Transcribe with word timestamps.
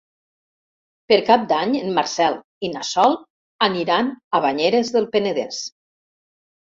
Per 1.11 1.17
Cap 1.27 1.43
d'Any 1.51 1.75
en 1.81 1.91
Marcel 1.99 2.39
i 2.67 2.71
na 2.77 2.83
Sol 2.93 3.13
aniran 3.69 4.13
a 4.39 4.43
Banyeres 4.47 4.91
del 4.97 5.09
Penedès. 5.17 5.61